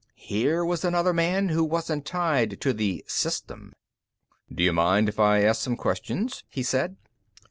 Here 0.17 0.65
was 0.65 0.83
another 0.83 1.13
man 1.13 1.49
who 1.49 1.63
wasn't 1.63 2.07
tied 2.07 2.59
to 2.61 2.73
the 2.73 3.05
"system." 3.07 3.71
"D'you 4.51 4.73
mind 4.73 5.07
if 5.07 5.19
I 5.19 5.43
ask 5.43 5.61
some 5.61 5.77
questions?" 5.77 6.43
he 6.49 6.63
said. 6.63 6.95